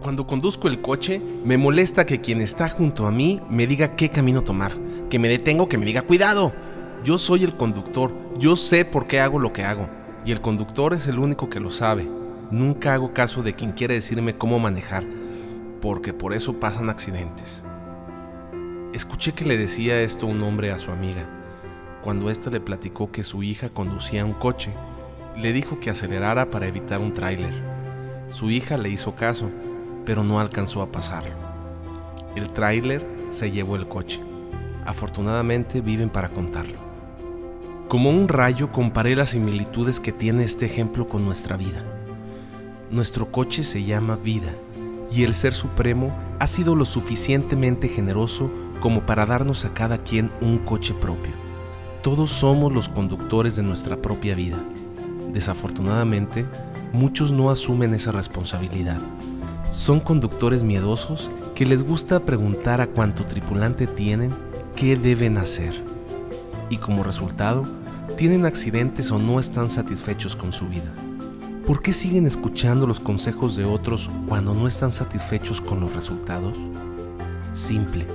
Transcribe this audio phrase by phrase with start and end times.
[0.00, 4.08] Cuando conduzco el coche, me molesta que quien está junto a mí me diga qué
[4.08, 4.76] camino tomar,
[5.10, 6.52] que me detengo, que me diga cuidado.
[7.02, 9.88] Yo soy el conductor, yo sé por qué hago lo que hago,
[10.24, 12.08] y el conductor es el único que lo sabe.
[12.52, 15.04] Nunca hago caso de quien quiere decirme cómo manejar,
[15.80, 17.64] porque por eso pasan accidentes.
[18.92, 21.28] Escuché que le decía esto un hombre a su amiga,
[22.02, 24.72] cuando ésta le platicó que su hija conducía un coche.
[25.36, 27.52] Le dijo que acelerara para evitar un tráiler.
[28.30, 29.50] Su hija le hizo caso,
[30.04, 31.34] pero no alcanzó a pasarlo.
[32.34, 34.20] El tráiler se llevó el coche.
[34.86, 36.78] Afortunadamente viven para contarlo.
[37.88, 41.84] Como un rayo comparé las similitudes que tiene este ejemplo con nuestra vida.
[42.90, 44.52] Nuestro coche se llama vida
[45.12, 48.50] y el Ser Supremo ha sido lo suficientemente generoso
[48.80, 51.32] como para darnos a cada quien un coche propio.
[52.02, 54.58] Todos somos los conductores de nuestra propia vida.
[55.32, 56.46] Desafortunadamente,
[56.92, 58.98] muchos no asumen esa responsabilidad.
[59.70, 64.32] Son conductores miedosos que les gusta preguntar a cuánto tripulante tienen
[64.74, 65.74] qué deben hacer.
[66.70, 67.64] Y como resultado,
[68.16, 70.92] tienen accidentes o no están satisfechos con su vida.
[71.66, 76.56] ¿Por qué siguen escuchando los consejos de otros cuando no están satisfechos con los resultados?
[77.52, 78.06] Simple.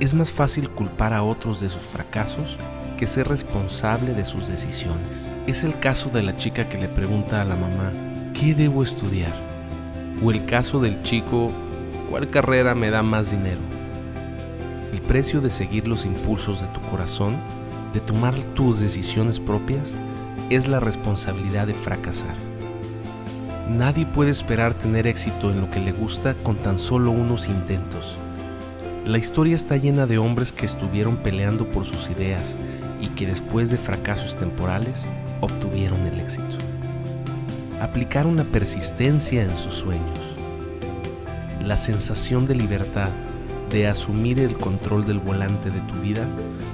[0.00, 2.58] Es más fácil culpar a otros de sus fracasos
[2.96, 5.28] que ser responsable de sus decisiones.
[5.46, 7.92] Es el caso de la chica que le pregunta a la mamá,
[8.32, 9.34] ¿qué debo estudiar?
[10.22, 11.52] O el caso del chico,
[12.10, 13.60] ¿cuál carrera me da más dinero?
[14.92, 17.36] El precio de seguir los impulsos de tu corazón,
[17.92, 19.96] de tomar tus decisiones propias,
[20.48, 22.36] es la responsabilidad de fracasar.
[23.70, 28.16] Nadie puede esperar tener éxito en lo que le gusta con tan solo unos intentos.
[29.04, 32.56] La historia está llena de hombres que estuvieron peleando por sus ideas
[33.00, 35.06] y que después de fracasos temporales
[35.40, 36.56] obtuvieron el éxito.
[37.80, 40.18] Aplicaron la persistencia en sus sueños.
[41.64, 43.10] La sensación de libertad,
[43.70, 46.26] de asumir el control del volante de tu vida,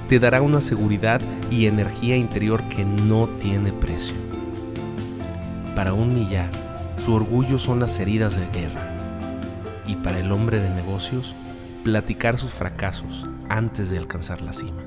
[0.07, 4.15] te dará una seguridad y energía interior que no tiene precio.
[5.75, 6.49] Para un millar,
[7.03, 8.95] su orgullo son las heridas de guerra.
[9.87, 11.35] Y para el hombre de negocios,
[11.83, 14.83] platicar sus fracasos antes de alcanzar la cima.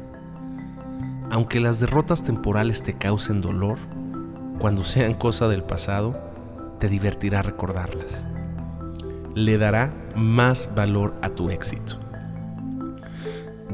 [1.31, 3.79] Aunque las derrotas temporales te causen dolor,
[4.59, 6.19] cuando sean cosa del pasado,
[6.79, 8.27] te divertirá recordarlas.
[9.35, 11.99] Le dará más valor a tu éxito.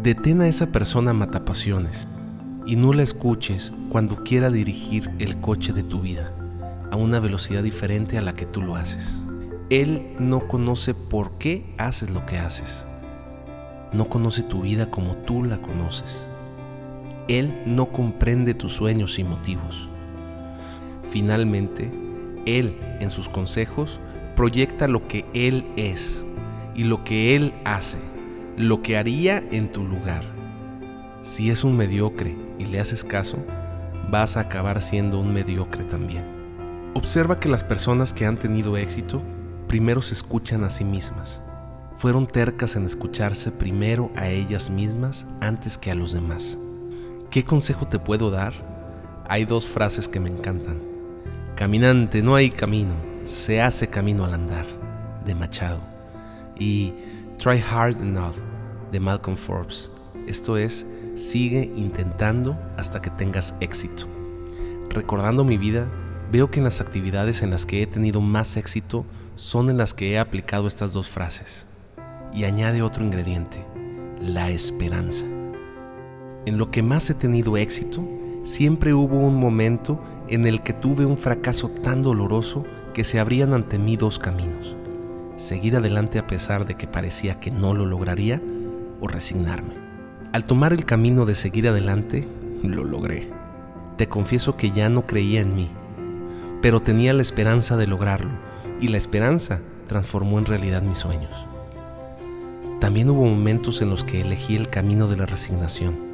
[0.03, 2.09] Detén a esa persona matapasiones
[2.67, 6.33] y no la escuches cuando quiera dirigir el coche de tu vida
[6.91, 9.23] a una velocidad diferente a la que tú lo haces.
[9.71, 12.87] Él no conoce por qué haces lo que haces.
[13.93, 16.27] No conoce tu vida como tú la conoces.
[17.29, 19.89] Él no comprende tus sueños y motivos.
[21.11, 21.91] Finalmente,
[22.47, 24.01] Él en sus consejos
[24.35, 26.25] proyecta lo que Él es
[26.75, 27.99] y lo que Él hace,
[28.57, 30.25] lo que haría en tu lugar.
[31.23, 33.39] Si es un mediocre y le haces caso,
[34.11, 36.25] vas a acabar siendo un mediocre también.
[36.95, 39.23] Observa que las personas que han tenido éxito
[39.69, 41.41] primero se escuchan a sí mismas.
[41.97, 46.59] Fueron tercas en escucharse primero a ellas mismas antes que a los demás.
[47.33, 48.53] ¿Qué consejo te puedo dar?
[49.27, 50.83] Hay dos frases que me encantan.
[51.57, 52.93] Caminante, no hay camino,
[53.25, 54.67] se hace camino al andar,
[55.25, 55.81] de Machado.
[56.59, 56.93] Y
[57.39, 58.37] Try Hard Enough,
[58.93, 59.91] de Malcolm Forbes.
[60.27, 60.85] Esto es,
[61.15, 64.07] sigue intentando hasta que tengas éxito.
[64.91, 65.89] Recordando mi vida,
[66.31, 69.07] veo que en las actividades en las que he tenido más éxito
[69.37, 71.67] son en las que he aplicado estas dos frases.
[72.35, 73.65] Y añade otro ingrediente,
[74.21, 75.25] la esperanza.
[76.47, 78.07] En lo que más he tenido éxito,
[78.43, 82.65] siempre hubo un momento en el que tuve un fracaso tan doloroso
[82.95, 84.77] que se abrían ante mí dos caminos.
[85.37, 88.41] Seguir adelante a pesar de que parecía que no lo lograría
[89.01, 89.75] o resignarme.
[90.33, 92.27] Al tomar el camino de seguir adelante,
[92.63, 93.29] lo logré.
[93.97, 95.71] Te confieso que ya no creía en mí
[96.63, 98.31] pero tenía la esperanza de lograrlo
[98.81, 101.47] y la esperanza transformó en realidad mis sueños.
[102.81, 106.12] También hubo momentos en los que elegí el camino de la resignación.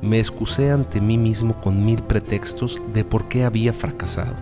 [0.00, 4.36] Me excusé ante mí mismo con mil pretextos de por qué había fracasado,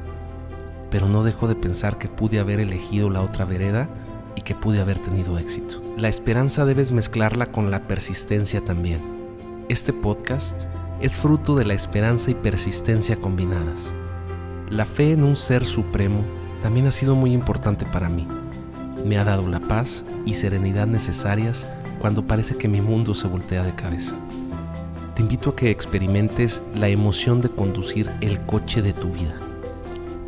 [0.91, 3.89] pero no dejo de pensar que pude haber elegido la otra vereda
[4.35, 5.83] y que pude haber tenido éxito.
[5.97, 9.01] La esperanza debes mezclarla con la persistencia también.
[9.71, 10.65] Este podcast
[11.01, 13.95] es fruto de la esperanza y persistencia combinadas.
[14.69, 16.21] La fe en un ser supremo
[16.61, 18.29] también ha sido muy importante para mí.
[19.07, 21.67] Me ha dado la paz y serenidad necesarias
[21.99, 24.17] cuando parece que mi mundo se voltea de cabeza.
[25.17, 29.35] Te invito a que experimentes la emoción de conducir el coche de tu vida.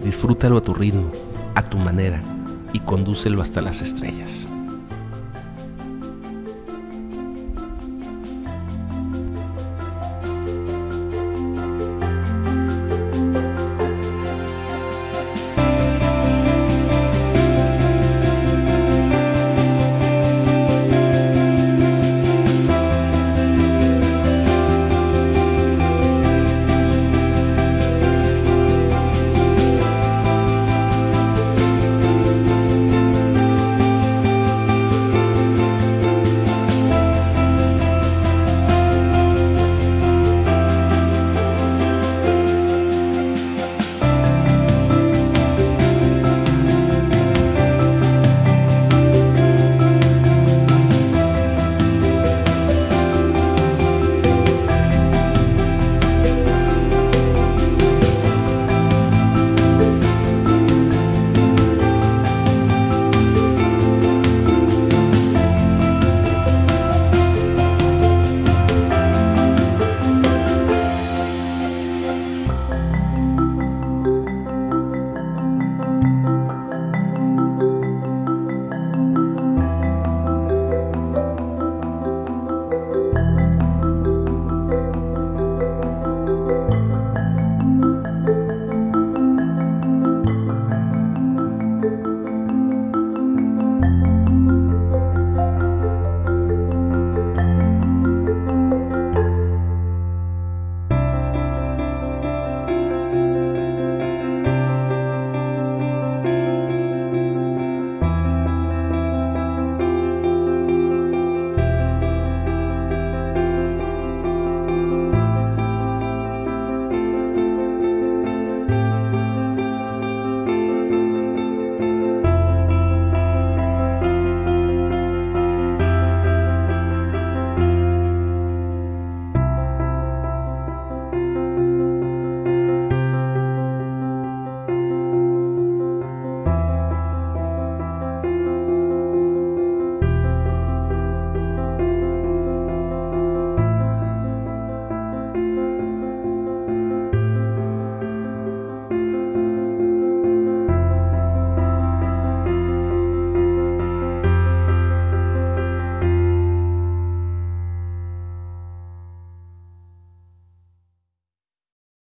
[0.02, 1.12] Disfrútalo a tu ritmo,
[1.54, 2.22] a tu manera
[2.72, 4.48] y condúcelo hasta las estrellas.